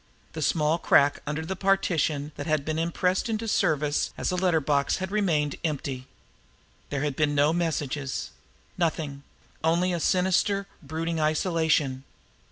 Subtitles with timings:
[0.33, 4.59] The small crack under the partition that had been impressed into service as a letter
[4.59, 6.07] box had remained empty.
[6.89, 8.31] There had been no messages
[8.79, 9.21] nothing
[9.63, 12.03] only a sinister, brooding isolation.